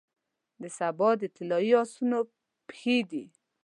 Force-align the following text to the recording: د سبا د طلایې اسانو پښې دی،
د 0.61 0.63
سبا 0.77 1.09
د 1.21 1.23
طلایې 1.35 1.75
اسانو 1.83 2.19
پښې 2.67 2.97
دی، 3.09 3.23